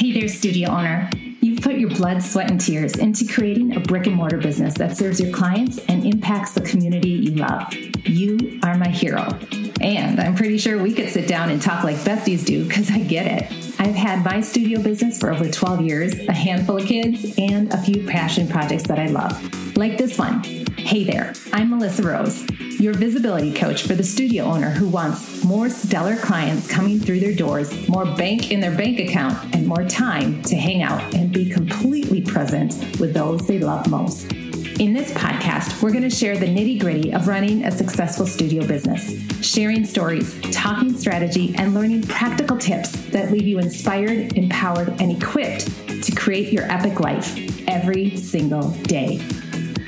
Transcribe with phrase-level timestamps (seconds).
[0.00, 1.10] Hey there, studio owner.
[1.42, 4.96] You've put your blood, sweat, and tears into creating a brick and mortar business that
[4.96, 7.70] serves your clients and impacts the community you love.
[8.06, 9.38] You are my hero.
[9.82, 13.00] And I'm pretty sure we could sit down and talk like besties do because I
[13.00, 13.69] get it.
[13.80, 17.78] I've had my studio business for over 12 years, a handful of kids, and a
[17.78, 19.32] few passion projects that I love,
[19.74, 20.44] like this one.
[20.76, 22.46] Hey there, I'm Melissa Rose,
[22.78, 27.34] your visibility coach for the studio owner who wants more stellar clients coming through their
[27.34, 31.48] doors, more bank in their bank account, and more time to hang out and be
[31.48, 34.30] completely present with those they love most.
[34.80, 38.66] In this podcast, we're going to share the nitty gritty of running a successful studio
[38.66, 39.12] business,
[39.46, 45.66] sharing stories, talking strategy, and learning practical tips that leave you inspired, empowered, and equipped
[46.02, 47.38] to create your epic life
[47.68, 49.18] every single day.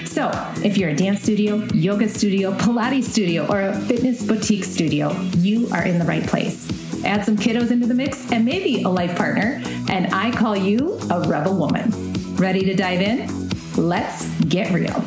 [0.04, 0.30] So,
[0.62, 5.70] if you're a dance studio, yoga studio, Pilates studio, or a fitness boutique studio, you
[5.72, 6.68] are in the right place.
[7.02, 10.98] Add some kiddos into the mix and maybe a life partner, and I call you
[11.10, 12.12] a rebel woman.
[12.36, 13.41] Ready to dive in?
[13.82, 15.00] Let's get real.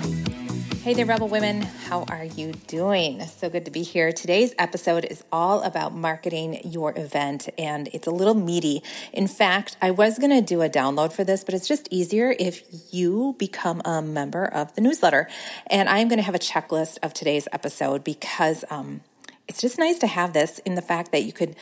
[0.83, 1.61] Hey there, Rebel Women.
[1.61, 3.21] How are you doing?
[3.21, 4.11] So good to be here.
[4.11, 8.83] Today's episode is all about marketing your event, and it's a little meaty.
[9.13, 12.35] In fact, I was going to do a download for this, but it's just easier
[12.37, 15.29] if you become a member of the newsletter.
[15.67, 18.99] And I'm going to have a checklist of today's episode because um,
[19.47, 21.55] it's just nice to have this in the fact that you could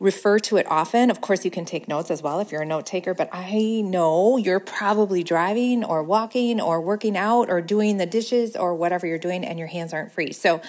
[0.00, 1.10] refer to it often.
[1.10, 3.82] Of course, you can take notes as well if you're a note taker, but I
[3.84, 9.06] know you're probably driving or walking or working out or doing the dishes or whatever
[9.06, 10.32] you're doing and your hands aren't free.
[10.32, 10.60] So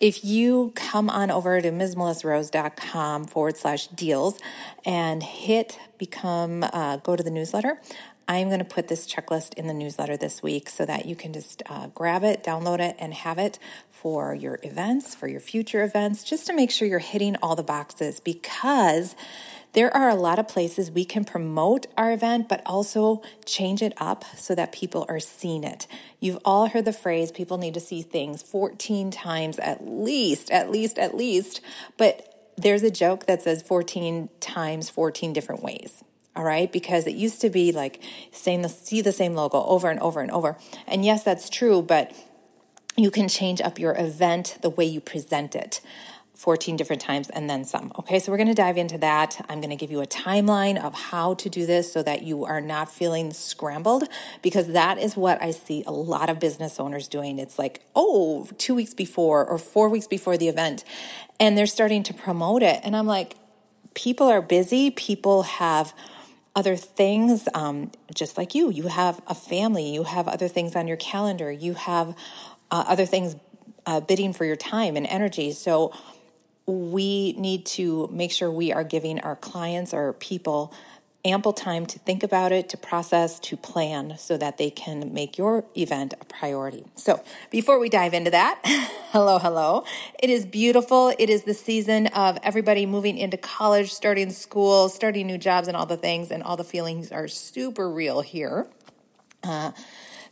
[0.00, 4.38] if you come on over to msmelissarose.com forward slash deals
[4.86, 7.80] and hit become, uh, go to the newsletter,
[8.30, 11.32] I'm going to put this checklist in the newsletter this week so that you can
[11.32, 13.58] just uh, grab it, download it, and have it
[13.90, 17.62] for your events, for your future events, just to make sure you're hitting all the
[17.62, 19.16] boxes because
[19.72, 23.94] there are a lot of places we can promote our event, but also change it
[23.96, 25.86] up so that people are seeing it.
[26.20, 30.70] You've all heard the phrase people need to see things 14 times at least, at
[30.70, 31.62] least, at least.
[31.96, 36.04] But there's a joke that says 14 times 14 different ways
[36.38, 38.00] all right because it used to be like
[38.30, 40.56] saying the see the same logo over and over and over
[40.86, 42.14] and yes that's true but
[42.96, 45.80] you can change up your event the way you present it
[46.38, 47.90] 14 different times and then some.
[47.98, 49.44] Okay, so we're going to dive into that.
[49.48, 52.44] I'm going to give you a timeline of how to do this so that you
[52.44, 54.04] are not feeling scrambled
[54.40, 57.40] because that is what I see a lot of business owners doing.
[57.40, 60.84] It's like, oh, two weeks before or four weeks before the event,
[61.40, 62.80] and they're starting to promote it.
[62.84, 63.34] And I'm like,
[63.94, 65.92] people are busy, people have
[66.54, 68.70] other things, um, just like you.
[68.70, 72.16] You have a family, you have other things on your calendar, you have
[72.70, 73.36] uh, other things
[73.86, 75.52] uh, bidding for your time and energy.
[75.52, 75.92] So
[76.66, 80.74] we need to make sure we are giving our clients or people
[81.24, 85.36] ample time to think about it, to process, to plan so that they can make
[85.36, 86.84] your event a priority.
[86.94, 88.60] So, before we dive into that,
[89.10, 89.84] hello, hello.
[90.18, 91.12] It is beautiful.
[91.18, 95.76] It is the season of everybody moving into college, starting school, starting new jobs, and
[95.76, 98.68] all the things, and all the feelings are super real here.
[99.42, 99.72] Uh,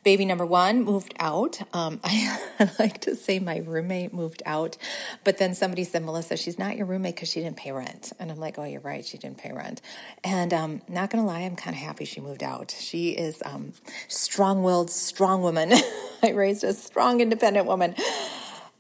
[0.06, 1.61] baby number one moved out.
[1.75, 4.77] Um, I like to say my roommate moved out,
[5.25, 8.12] but then somebody said, Melissa, she's not your roommate because she didn't pay rent.
[8.21, 9.81] And I'm like, oh, you're right, she didn't pay rent.
[10.22, 12.72] And um, not gonna lie, I'm kind of happy she moved out.
[12.78, 13.72] She is um,
[14.06, 15.72] strong-willed, strong woman.
[16.23, 17.97] I raised a strong, independent woman,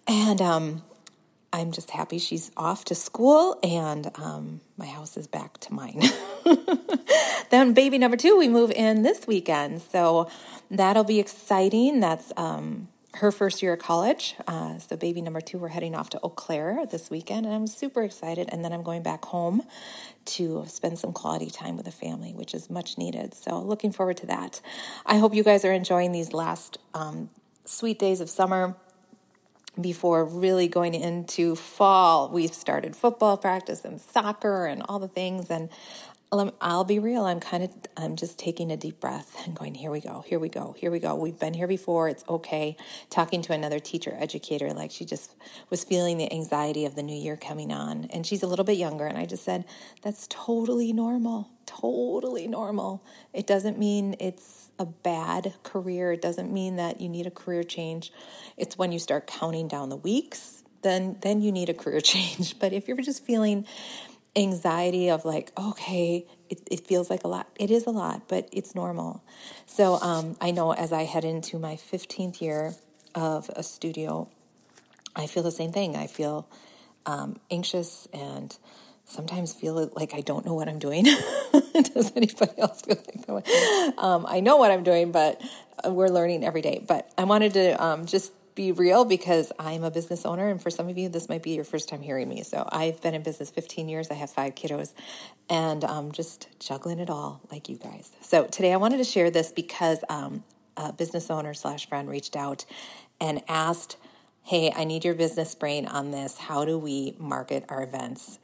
[0.06, 0.84] and um,
[1.56, 6.02] I'm just happy she's off to school and um, my house is back to mine.
[7.50, 9.80] then, baby number two, we move in this weekend.
[9.80, 10.28] So
[10.70, 12.00] that'll be exciting.
[12.00, 14.34] That's um, her first year of college.
[14.46, 17.66] Uh, so, baby number two, we're heading off to Eau Claire this weekend, and I'm
[17.66, 18.50] super excited.
[18.52, 19.62] And then I'm going back home
[20.26, 23.32] to spend some quality time with the family, which is much needed.
[23.32, 24.60] So, looking forward to that.
[25.06, 27.30] I hope you guys are enjoying these last um,
[27.64, 28.76] sweet days of summer
[29.80, 32.30] before really going into fall.
[32.30, 35.50] We've started football practice and soccer and all the things.
[35.50, 35.68] And
[36.32, 39.74] um, I'll be real, I'm kind of, I'm just taking a deep breath and going,
[39.74, 41.14] here we go, here we go, here we go.
[41.14, 42.08] We've been here before.
[42.08, 42.76] It's okay.
[43.10, 45.36] Talking to another teacher, educator, like she just
[45.70, 48.06] was feeling the anxiety of the new year coming on.
[48.12, 49.06] And she's a little bit younger.
[49.06, 49.64] And I just said,
[50.02, 53.04] that's totally normal, totally normal.
[53.32, 56.12] It doesn't mean it's, a bad career.
[56.12, 58.12] It doesn't mean that you need a career change.
[58.56, 62.58] It's when you start counting down the weeks, then then you need a career change.
[62.58, 63.66] But if you're just feeling
[64.36, 67.48] anxiety of like, okay, it, it feels like a lot.
[67.58, 69.24] It is a lot, but it's normal.
[69.64, 72.74] So um, I know as I head into my 15th year
[73.14, 74.28] of a studio,
[75.16, 75.96] I feel the same thing.
[75.96, 76.46] I feel
[77.06, 78.56] um, anxious and
[79.06, 81.06] sometimes feel like I don't know what I'm doing.
[81.94, 83.94] Does anybody else feel like that?
[83.98, 85.40] Um, I know what I'm doing, but
[85.84, 86.84] we're learning every day.
[86.86, 90.70] But I wanted to um, just be real because I'm a business owner, and for
[90.70, 92.42] some of you, this might be your first time hearing me.
[92.42, 94.10] So I've been in business 15 years.
[94.10, 94.94] I have five kiddos,
[95.48, 98.10] and um, just juggling it all like you guys.
[98.22, 100.42] So today I wanted to share this because um,
[100.76, 102.64] a business owner slash friend reached out
[103.20, 103.98] and asked,
[104.42, 106.38] "Hey, I need your business brain on this.
[106.38, 108.38] How do we market our events?"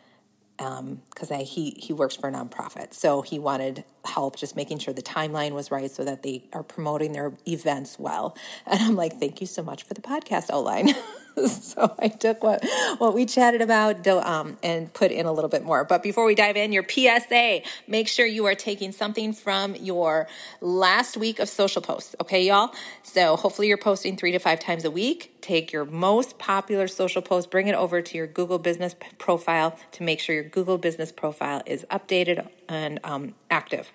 [0.58, 4.92] Because um, he he works for a nonprofit, so he wanted help just making sure
[4.92, 8.36] the timeline was right so that they are promoting their events well.
[8.66, 10.94] And I'm like, thank you so much for the podcast outline.
[11.46, 12.64] so I took what
[12.98, 15.84] what we chatted about um, and put in a little bit more.
[15.84, 20.28] But before we dive in, your PSA: make sure you are taking something from your
[20.60, 22.14] last week of social posts.
[22.20, 22.72] Okay, y'all.
[23.02, 25.34] So hopefully you're posting three to five times a week.
[25.40, 30.02] Take your most popular social post, bring it over to your Google Business profile to
[30.02, 33.90] make sure your Google Business profile is updated and um, active.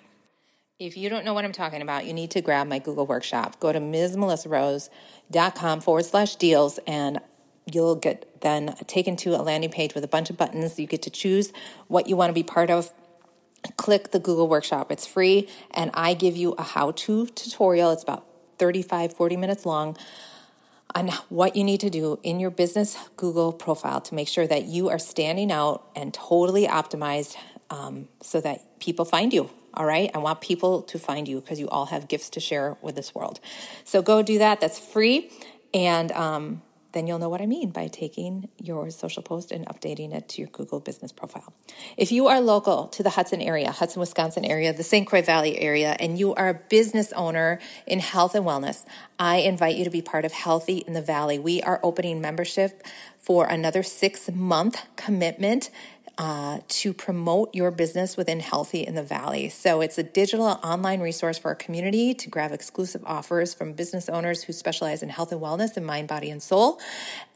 [0.80, 3.60] If you don't know what I'm talking about, you need to grab my Google Workshop.
[3.60, 7.20] Go to MsMelissaRose.com forward slash deals and
[7.66, 10.80] you'll get then taken to a landing page with a bunch of buttons.
[10.80, 11.52] You get to choose
[11.88, 12.94] what you want to be part of.
[13.78, 14.92] Click the Google Workshop.
[14.92, 17.90] It's free and I give you a how to tutorial.
[17.90, 18.28] It's about
[18.60, 19.98] 35, 40 minutes long
[20.94, 24.66] on what you need to do in your business Google profile to make sure that
[24.66, 27.36] you are standing out and totally optimized
[27.72, 29.50] um, so that people find you.
[29.74, 30.10] All right.
[30.14, 33.14] I want people to find you because you all have gifts to share with this
[33.14, 33.40] world.
[33.84, 34.60] So go do that.
[34.60, 35.30] That's free.
[35.74, 36.62] And um,
[36.94, 40.42] then you'll know what I mean by taking your social post and updating it to
[40.42, 41.54] your Google business profile.
[41.96, 45.06] If you are local to the Hudson area, Hudson, Wisconsin area, the St.
[45.06, 48.84] Croix Valley area, and you are a business owner in health and wellness,
[49.20, 51.38] I invite you to be part of Healthy in the Valley.
[51.38, 52.84] We are opening membership
[53.20, 55.70] for another six month commitment
[56.18, 59.50] uh, to promote your business within Healthy in the Valley.
[59.50, 64.10] So it's a digital online resource for our community to grab exclusive offers from business
[64.10, 66.80] owners who specialize in health and wellness in mind, body, and soul.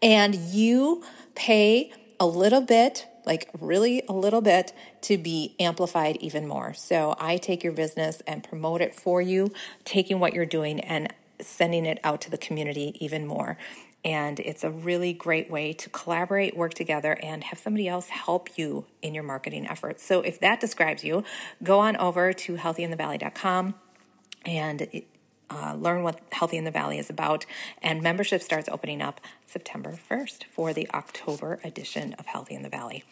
[0.02, 1.04] And you
[1.36, 6.74] pay a little bit like really a little bit to be amplified even more.
[6.74, 9.52] So I take your business and promote it for you,
[9.86, 13.58] taking what you're doing and sending it out to the community even more.
[14.04, 18.58] And it's a really great way to collaborate, work together, and have somebody else help
[18.58, 20.04] you in your marketing efforts.
[20.04, 21.24] So if that describes you,
[21.62, 23.76] go on over to healthyinthevalley.com
[24.44, 25.04] and
[25.52, 27.46] uh, learn what Healthy in the Valley is about.
[27.82, 32.70] And membership starts opening up September 1st for the October edition of Healthy in the
[32.70, 33.04] Valley.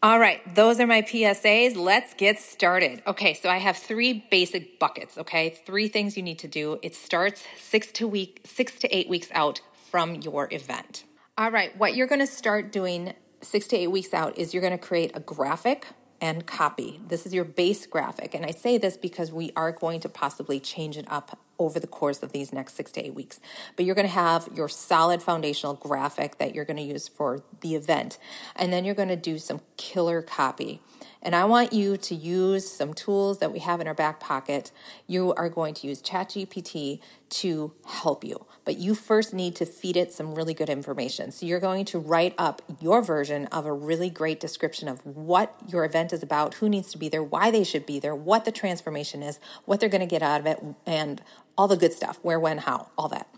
[0.00, 1.74] All right, those are my PSAs.
[1.74, 3.02] Let's get started.
[3.04, 5.58] Okay, so I have three basic buckets, okay?
[5.66, 6.78] Three things you need to do.
[6.82, 11.04] It starts 6 to week 6 to 8 weeks out from your event.
[11.36, 14.60] All right, what you're going to start doing six to eight weeks out is you're
[14.60, 15.86] going to create a graphic
[16.20, 17.00] and copy.
[17.06, 18.34] This is your base graphic.
[18.34, 21.86] And I say this because we are going to possibly change it up over the
[21.86, 23.40] course of these next six to eight weeks.
[23.76, 27.42] But you're going to have your solid foundational graphic that you're going to use for
[27.60, 28.18] the event.
[28.56, 30.80] And then you're going to do some killer copy.
[31.22, 34.70] And I want you to use some tools that we have in our back pocket.
[35.06, 37.00] You are going to use ChatGPT
[37.30, 41.32] to help you, but you first need to feed it some really good information.
[41.32, 45.54] So you're going to write up your version of a really great description of what
[45.66, 48.44] your event is about, who needs to be there, why they should be there, what
[48.44, 51.20] the transformation is, what they're going to get out of it, and
[51.56, 53.28] all the good stuff where, when, how, all that.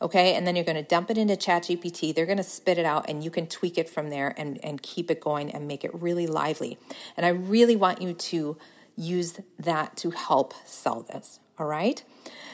[0.00, 0.34] Okay.
[0.34, 2.14] And then you're going to dump it into ChatGPT.
[2.14, 4.82] They're going to spit it out and you can tweak it from there and, and
[4.82, 6.78] keep it going and make it really lively.
[7.16, 8.56] And I really want you to
[8.96, 11.40] use that to help sell this.
[11.58, 12.02] All right.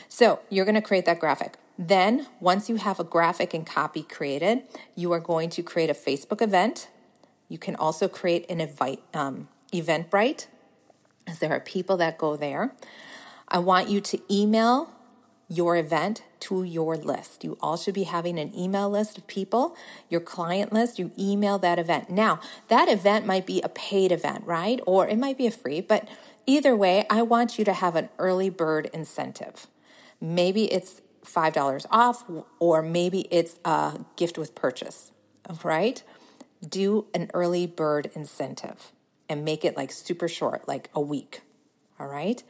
[0.08, 1.56] So you're going to create that graphic.
[1.76, 4.62] Then, once you have a graphic and copy created,
[4.94, 6.88] you are going to create a Facebook event.
[7.48, 10.46] You can also create an invite, um, Eventbrite,
[11.26, 12.74] as there are people that go there.
[13.48, 14.93] I want you to email
[15.54, 17.44] your event to your list.
[17.44, 19.76] You all should be having an email list of people,
[20.08, 20.98] your client list.
[20.98, 22.10] You email that event.
[22.10, 24.80] Now, that event might be a paid event, right?
[24.86, 26.08] Or it might be a free, but
[26.46, 29.66] either way, I want you to have an early bird incentive.
[30.20, 32.24] Maybe it's $5 off,
[32.58, 35.12] or maybe it's a gift with purchase,
[35.62, 36.02] right?
[36.66, 38.92] Do an early bird incentive
[39.28, 41.40] and make it like super short, like a week,
[41.98, 42.42] all right?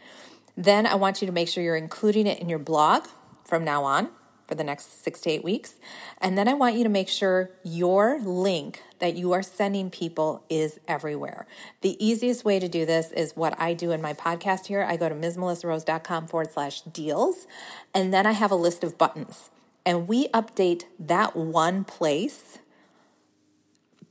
[0.57, 3.07] Then I want you to make sure you're including it in your blog
[3.45, 4.11] from now on
[4.47, 5.77] for the next six to eight weeks.
[6.19, 10.45] And then I want you to make sure your link that you are sending people
[10.51, 11.47] is everywhere.
[11.81, 14.83] The easiest way to do this is what I do in my podcast here.
[14.83, 17.47] I go to msmelissarose.com forward slash deals,
[17.95, 19.51] and then I have a list of buttons.
[19.87, 22.59] And we update that one place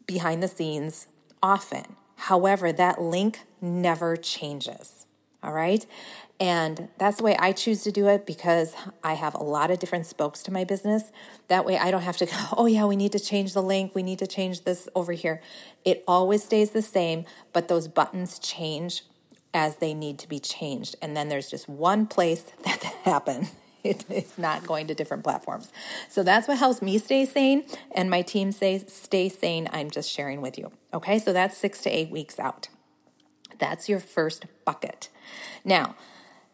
[0.06, 1.08] behind the scenes
[1.42, 1.96] often.
[2.16, 5.06] However, that link never changes.
[5.42, 5.86] All right.
[6.44, 9.80] And that's the way I choose to do it because I have a lot of
[9.80, 11.10] different spokes to my business.
[11.48, 13.96] That way I don't have to go, oh, yeah, we need to change the link.
[13.96, 15.42] We need to change this over here.
[15.86, 17.24] It always stays the same,
[17.54, 19.04] but those buttons change
[19.54, 20.98] as they need to be changed.
[21.02, 23.54] And then there's just one place that, that happens.
[23.86, 25.70] It is not going to different platforms.
[26.08, 29.68] So that's what helps me stay sane and my team say stay sane.
[29.74, 30.72] I'm just sharing with you.
[30.94, 32.70] Okay, so that's six to eight weeks out.
[33.60, 35.10] That's your first bucket.
[35.66, 35.96] Now,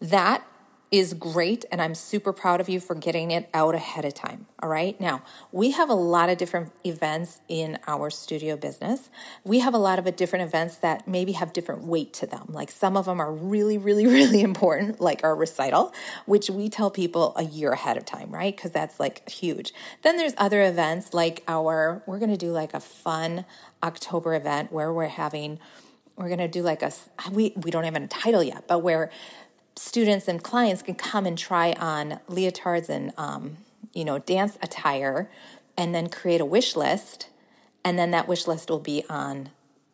[0.01, 0.45] that
[0.91, 4.47] is great, and I'm super proud of you for getting it out ahead of time.
[4.61, 4.99] All right.
[4.99, 9.09] Now, we have a lot of different events in our studio business.
[9.43, 12.47] We have a lot of different events that maybe have different weight to them.
[12.49, 15.93] Like some of them are really, really, really important, like our recital,
[16.25, 18.55] which we tell people a year ahead of time, right?
[18.55, 19.73] Because that's like huge.
[20.01, 23.45] Then there's other events like our, we're going to do like a fun
[23.83, 25.59] October event where we're having,
[26.15, 26.91] we're going to do like a,
[27.31, 29.11] we, we don't have a title yet, but where
[29.79, 33.57] students and clients can come and try on leotards and um,
[33.93, 35.29] you know dance attire
[35.77, 37.29] and then create a wish list
[37.85, 39.49] and then that wish list will be on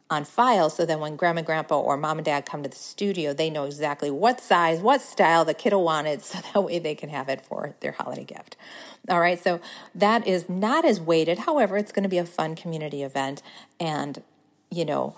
[0.10, 2.76] on file so that when grandma and grandpa or mom and dad come to the
[2.76, 6.96] studio they know exactly what size what style the kiddo wanted so that way they
[6.96, 8.58] can have it for their holiday gift.
[9.08, 9.62] All right so
[9.94, 11.40] that is not as weighted.
[11.40, 13.44] However it's going to be a fun community event
[13.80, 14.24] and
[14.72, 15.16] you know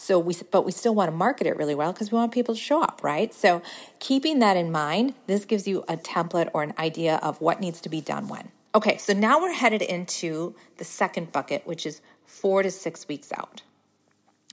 [0.00, 2.54] so we, but we still want to market it really well because we want people
[2.54, 3.34] to show up, right?
[3.34, 3.60] So
[3.98, 7.82] keeping that in mind, this gives you a template or an idea of what needs
[7.82, 8.48] to be done when.
[8.74, 13.30] Okay, so now we're headed into the second bucket, which is four to six weeks
[13.30, 13.60] out.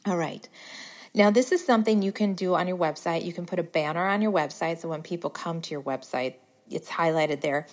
[0.06, 0.48] All right.
[1.14, 3.24] Now, this is something you can do on your website.
[3.24, 6.36] You can put a banner on your website so when people come to your website,
[6.70, 7.68] it's highlighted there.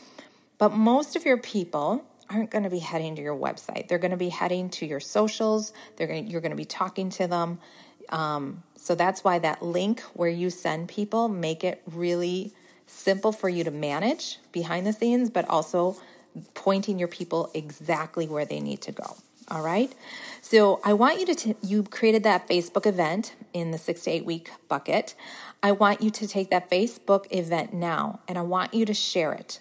[0.59, 3.89] But most of your people aren't going to be heading to your website.
[3.89, 5.73] They're going to be heading to your socials.
[5.97, 7.59] They're going to, you're going to be talking to them.
[8.09, 12.53] Um, so that's why that link where you send people make it really
[12.87, 15.97] simple for you to manage behind the scenes, but also
[16.55, 19.17] pointing your people exactly where they need to go.
[19.49, 19.95] All right.
[20.41, 24.11] So I want you to, t- you created that Facebook event in the six to
[24.11, 25.15] eight week bucket.
[25.63, 29.33] I want you to take that Facebook event now and I want you to share
[29.33, 29.61] it.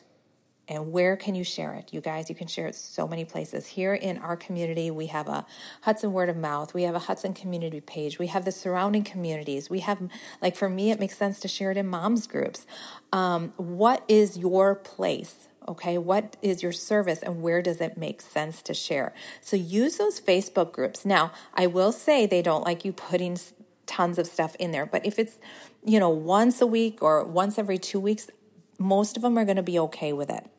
[0.67, 1.93] And where can you share it?
[1.93, 3.67] You guys, you can share it so many places.
[3.67, 5.45] Here in our community, we have a
[5.81, 6.73] Hudson Word of Mouth.
[6.73, 8.17] We have a Hudson community page.
[8.17, 9.69] We have the surrounding communities.
[9.69, 9.99] We have,
[10.41, 12.65] like, for me, it makes sense to share it in moms groups.
[13.11, 15.49] Um, what is your place?
[15.67, 19.13] Okay, what is your service and where does it make sense to share?
[19.41, 21.05] So use those Facebook groups.
[21.05, 23.37] Now, I will say they don't like you putting
[23.85, 25.37] tons of stuff in there, but if it's,
[25.85, 28.29] you know, once a week or once every two weeks,
[28.77, 30.49] most of them are going to be okay with it.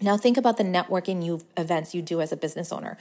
[0.00, 2.96] Now, think about the networking you, events you do as a business owner.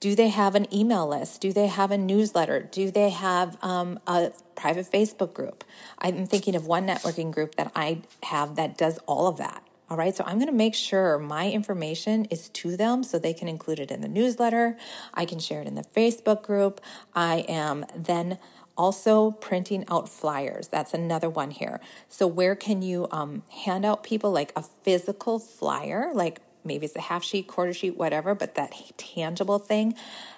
[0.00, 1.40] Do they have an email list?
[1.40, 2.60] Do they have a newsletter?
[2.60, 5.64] Do they have um, a private Facebook group?
[5.98, 9.62] I'm thinking of one networking group that I have that does all of that.
[9.88, 13.34] All right, so I'm going to make sure my information is to them so they
[13.34, 14.76] can include it in the newsletter.
[15.12, 16.80] I can share it in the Facebook group.
[17.14, 18.38] I am then
[18.76, 20.66] also, printing out flyers.
[20.66, 21.80] That's another one here.
[22.08, 26.96] So, where can you um, hand out people like a physical flyer, like maybe it's
[26.96, 29.94] a half sheet, quarter sheet, whatever, but that tangible thing.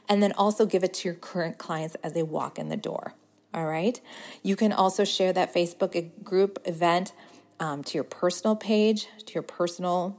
[0.09, 3.15] And then also give it to your current clients as they walk in the door.
[3.55, 3.99] All right.
[4.43, 7.13] You can also share that Facebook group event
[7.59, 10.19] um, to your personal page, to your personal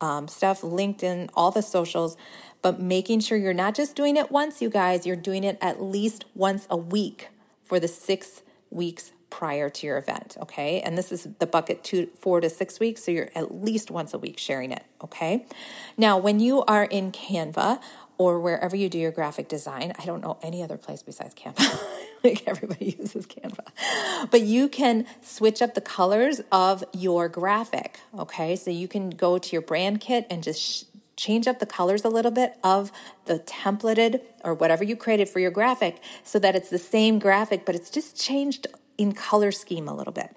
[0.00, 2.16] um, stuff, LinkedIn, all the socials,
[2.60, 5.82] but making sure you're not just doing it once, you guys, you're doing it at
[5.82, 7.28] least once a week
[7.64, 10.80] for the six weeks prior to your event, okay?
[10.80, 14.14] And this is the bucket two, four to six weeks, so you're at least once
[14.14, 15.46] a week sharing it, okay?
[15.96, 17.80] Now, when you are in Canva
[18.16, 21.80] or wherever you do your graphic design, I don't know any other place besides Canva.
[22.24, 24.30] like everybody uses Canva.
[24.30, 28.54] But you can switch up the colors of your graphic, okay?
[28.56, 30.84] So you can go to your brand kit and just sh-
[31.16, 32.90] change up the colors a little bit of
[33.26, 37.64] the templated or whatever you created for your graphic so that it's the same graphic,
[37.64, 38.66] but it's just changed
[38.98, 40.36] in color scheme a little bit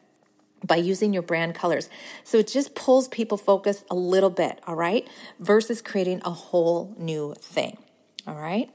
[0.66, 1.90] by using your brand colors.
[2.24, 5.08] So it just pulls people focus a little bit, all right,
[5.40, 7.78] versus creating a whole new thing,
[8.26, 8.70] all right?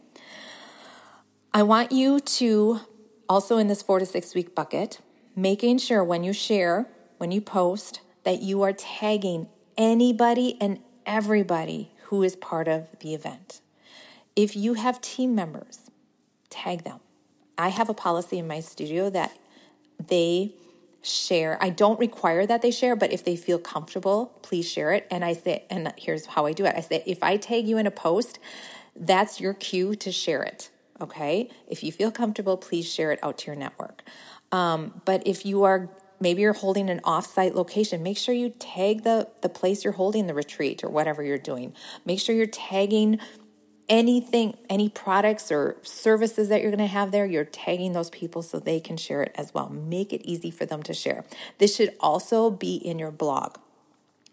[1.52, 2.80] I want you to
[3.28, 5.00] also in this four to six week bucket,
[5.34, 11.91] making sure when you share, when you post, that you are tagging anybody and everybody
[12.12, 13.62] who is part of the event.
[14.36, 15.90] If you have team members,
[16.50, 17.00] tag them.
[17.56, 19.38] I have a policy in my studio that
[19.98, 20.52] they
[21.00, 21.56] share.
[21.58, 25.06] I don't require that they share, but if they feel comfortable, please share it.
[25.10, 27.78] And I say, and here's how I do it I say, if I tag you
[27.78, 28.38] in a post,
[28.94, 30.68] that's your cue to share it.
[31.00, 31.48] Okay.
[31.66, 34.02] If you feel comfortable, please share it out to your network.
[34.52, 35.88] Um, but if you are
[36.22, 40.26] maybe you're holding an offsite location, make sure you tag the the place you're holding
[40.26, 41.74] the retreat or whatever you're doing.
[42.06, 43.18] Make sure you're tagging
[43.88, 48.40] anything, any products or services that you're going to have there, you're tagging those people
[48.42, 49.68] so they can share it as well.
[49.68, 51.24] Make it easy for them to share.
[51.58, 53.58] This should also be in your blog.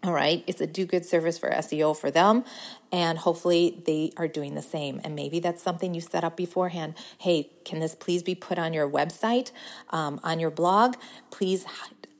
[0.02, 2.44] All right, it's a do good service for SEO for them,
[2.90, 4.98] and hopefully they are doing the same.
[5.04, 6.94] And maybe that's something you set up beforehand.
[7.18, 9.50] Hey, can this please be put on your website,
[9.90, 10.96] um, on your blog?
[11.30, 11.66] Please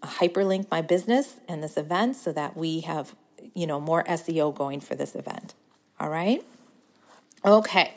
[0.02, 3.14] hyperlink my business and this event so that we have,
[3.54, 5.54] you know, more SEO going for this event.
[5.98, 6.44] All right.
[7.46, 7.94] Okay,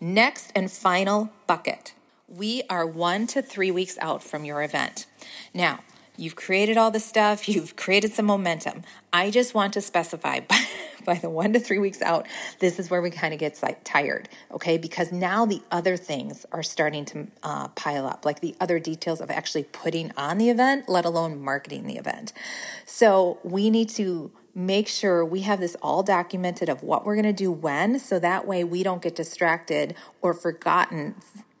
[0.00, 1.92] next and final bucket.
[2.26, 5.06] We are one to three weeks out from your event.
[5.54, 5.80] Now,
[6.20, 8.82] you've created all the stuff, you've created some momentum.
[9.12, 10.40] I just want to specify
[11.04, 12.26] by the one to three weeks out,
[12.58, 14.76] this is where we kind of get like tired, okay?
[14.76, 19.20] Because now the other things are starting to uh, pile up, like the other details
[19.20, 22.32] of actually putting on the event, let alone marketing the event.
[22.84, 27.24] So we need to make sure we have this all documented of what we're going
[27.24, 31.14] to do when, so that way we don't get distracted or forgotten,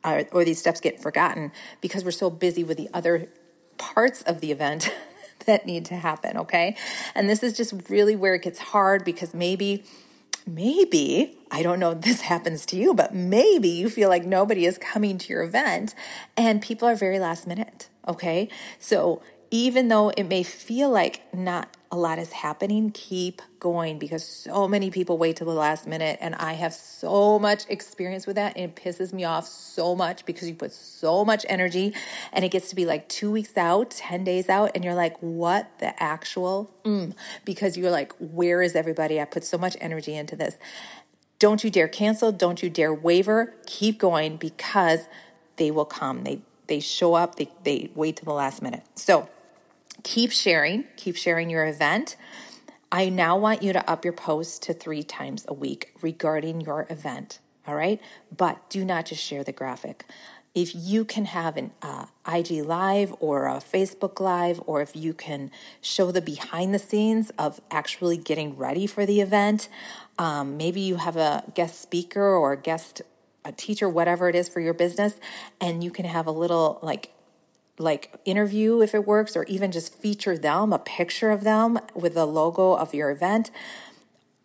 [0.04, 1.50] or, or these steps get forgotten
[1.80, 3.28] because we're so busy with the other
[3.80, 4.92] parts of the event
[5.46, 6.36] that need to happen.
[6.36, 6.76] Okay.
[7.14, 9.82] And this is just really where it gets hard because maybe,
[10.46, 14.66] maybe, I don't know if this happens to you, but maybe you feel like nobody
[14.66, 15.94] is coming to your event
[16.36, 17.88] and people are very last minute.
[18.06, 18.48] Okay.
[18.78, 24.24] So even though it may feel like not a lot is happening, keep going because
[24.24, 26.18] so many people wait till the last minute.
[26.20, 28.56] And I have so much experience with that.
[28.56, 31.92] And it pisses me off so much because you put so much energy
[32.32, 34.70] and it gets to be like two weeks out, 10 days out.
[34.76, 36.70] And you're like, what the actual?
[36.84, 37.14] Mm.
[37.44, 39.20] Because you're like, where is everybody?
[39.20, 40.56] I put so much energy into this.
[41.40, 42.30] Don't you dare cancel.
[42.30, 43.54] Don't you dare waver.
[43.66, 45.08] Keep going because
[45.56, 46.22] they will come.
[46.22, 47.34] They, they show up.
[47.34, 48.84] They, they wait till the last minute.
[48.94, 49.28] So,
[50.02, 52.16] keep sharing, keep sharing your event.
[52.92, 56.86] I now want you to up your posts to three times a week regarding your
[56.90, 57.38] event.
[57.66, 58.00] All right.
[58.36, 60.04] But do not just share the graphic.
[60.52, 65.14] If you can have an uh, IG live or a Facebook live, or if you
[65.14, 69.68] can show the behind the scenes of actually getting ready for the event,
[70.18, 73.02] um, maybe you have a guest speaker or a guest
[73.44, 75.14] a teacher, whatever it is for your business,
[75.60, 77.12] and you can have a little like
[77.80, 82.14] like interview if it works, or even just feature them, a picture of them with
[82.14, 83.50] the logo of your event.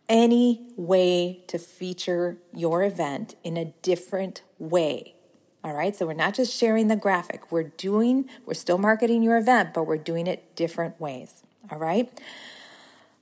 [0.07, 5.15] Any way to feature your event in a different way.
[5.63, 9.35] All right, so we're not just sharing the graphic, we're doing, we're still marketing your
[9.35, 11.41] event, but we're doing it different ways.
[11.71, 12.07] All right,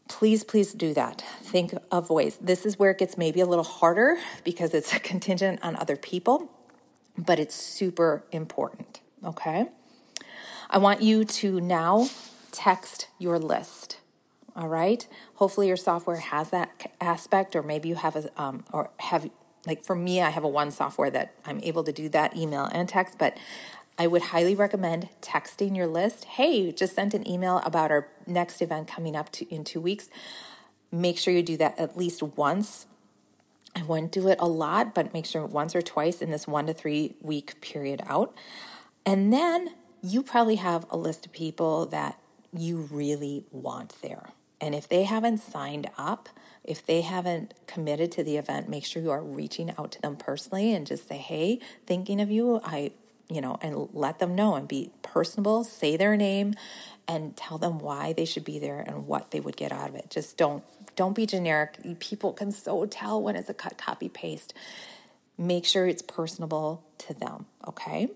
[0.10, 1.24] please, please do that.
[1.42, 2.38] Think of ways.
[2.42, 5.96] This is where it gets maybe a little harder because it's a contingent on other
[5.96, 6.52] people,
[7.18, 9.00] but it's super important.
[9.24, 9.70] Okay.
[10.74, 12.10] I want you to now
[12.52, 14.00] text your list.
[14.56, 15.08] All right.
[15.36, 19.30] Hopefully, your software has that aspect, or maybe you have a, um, or have,
[19.68, 22.66] like for me, I have a one software that I'm able to do that email
[22.74, 23.38] and text, but
[24.00, 26.26] I would highly recommend texting your list.
[26.26, 30.10] Hey, just sent an email about our next event coming up to, in two weeks.
[30.92, 32.88] Make sure you do that at least once.
[33.76, 36.66] I wouldn't do it a lot, but make sure once or twice in this one
[36.66, 38.36] to three week period out.
[39.06, 42.20] And then you probably have a list of people that
[42.52, 44.32] you really want there.
[44.62, 46.30] And if they haven't signed up,
[46.64, 50.16] if they haven't committed to the event, make sure you are reaching out to them
[50.16, 52.92] personally and just say, hey, thinking of you, I,
[53.30, 56.54] you know, and let them know and be personable, say their name
[57.08, 59.96] and tell them why they should be there and what they would get out of
[59.96, 60.10] it.
[60.10, 60.64] Just don't
[60.96, 61.80] don't be generic.
[62.00, 64.54] People can so tell when it's a cut copy paste.
[65.38, 68.10] Make sure it's personable to them, okay?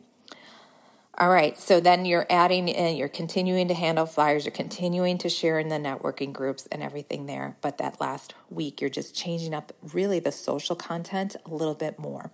[1.20, 5.30] All right, so then you're adding in, you're continuing to handle flyers, you're continuing to
[5.30, 7.58] share in the networking groups and everything there.
[7.62, 11.98] But that last week, you're just changing up really the social content a little bit
[11.98, 12.30] more.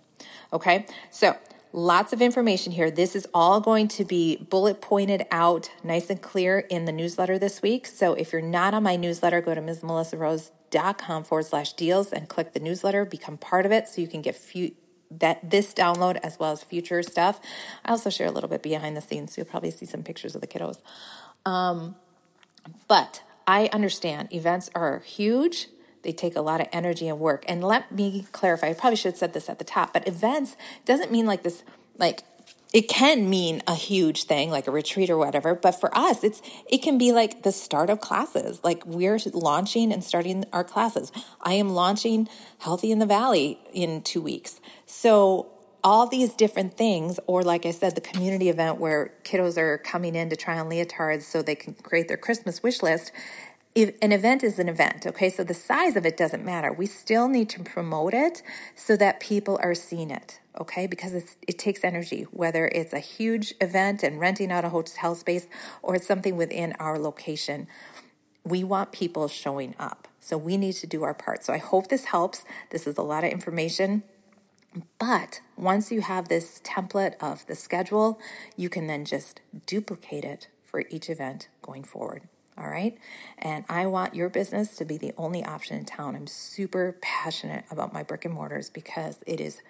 [0.52, 1.38] Okay, so
[1.72, 2.90] lots of information here.
[2.90, 7.38] This is all going to be bullet pointed out nice and clear in the newsletter
[7.38, 7.86] this week.
[7.86, 12.52] So if you're not on my newsletter, go to msmelissarose.com forward slash deals and click
[12.52, 14.74] the newsletter, become part of it so you can get few
[15.10, 17.40] that this download as well as future stuff.
[17.84, 20.34] I also share a little bit behind the scenes, so you'll probably see some pictures
[20.34, 20.78] of the kiddos.
[21.46, 21.96] Um,
[22.88, 25.68] but I understand events are huge.
[26.02, 27.44] They take a lot of energy and work.
[27.48, 30.56] And let me clarify, I probably should have said this at the top, but events
[30.84, 31.62] doesn't mean like this,
[31.98, 32.20] like
[32.74, 36.42] it can mean a huge thing like a retreat or whatever but for us it's
[36.68, 41.10] it can be like the start of classes like we're launching and starting our classes
[41.40, 45.50] i am launching healthy in the valley in 2 weeks so
[45.84, 50.14] all these different things, or like I said, the community event where kiddos are coming
[50.14, 53.12] in to try on leotards so they can create their Christmas wish list.
[53.76, 55.28] An event is an event, okay?
[55.28, 56.72] So the size of it doesn't matter.
[56.72, 58.40] We still need to promote it
[58.76, 60.86] so that people are seeing it, okay?
[60.86, 65.48] Because it takes energy, whether it's a huge event and renting out a hotel space
[65.82, 67.66] or it's something within our location.
[68.44, 70.06] We want people showing up.
[70.20, 71.44] So we need to do our part.
[71.44, 72.44] So I hope this helps.
[72.70, 74.04] This is a lot of information.
[75.00, 78.20] But once you have this template of the schedule,
[78.56, 82.22] you can then just duplicate it for each event going forward.
[82.56, 82.96] All right.
[83.38, 86.14] And I want your business to be the only option in town.
[86.14, 89.60] I'm super passionate about my brick and mortars because it is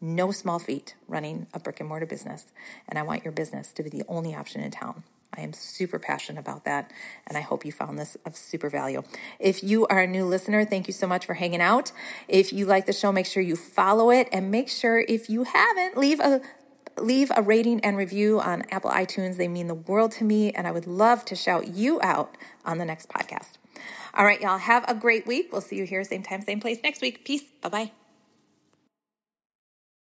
[0.00, 2.52] no small feat running a brick and mortar business.
[2.88, 5.04] And I want your business to be the only option in town.
[5.34, 6.90] I am super passionate about that,
[7.26, 9.02] and I hope you found this of super value.
[9.38, 11.92] If you are a new listener, thank you so much for hanging out.
[12.26, 15.44] If you like the show, make sure you follow it, and make sure if you
[15.44, 16.40] haven't, leave a
[16.98, 19.36] leave a rating and review on Apple iTunes.
[19.36, 22.78] They mean the world to me, and I would love to shout you out on
[22.78, 23.58] the next podcast.
[24.14, 25.50] All right, y'all, have a great week.
[25.52, 27.24] We'll see you here, same time, same place next week.
[27.24, 27.44] Peace.
[27.60, 28.05] Bye bye.